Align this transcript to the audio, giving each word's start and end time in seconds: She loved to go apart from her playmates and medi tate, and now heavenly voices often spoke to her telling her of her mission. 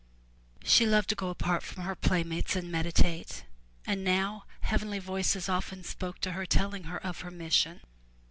She 0.63 0.87
loved 0.87 1.09
to 1.09 1.15
go 1.15 1.29
apart 1.29 1.61
from 1.61 1.83
her 1.83 1.93
playmates 1.93 2.55
and 2.55 2.71
medi 2.71 2.91
tate, 2.91 3.43
and 3.85 4.03
now 4.03 4.45
heavenly 4.61 4.97
voices 4.97 5.47
often 5.47 5.83
spoke 5.83 6.17
to 6.21 6.31
her 6.31 6.47
telling 6.47 6.85
her 6.85 6.97
of 7.05 7.21
her 7.21 7.29
mission. 7.29 7.81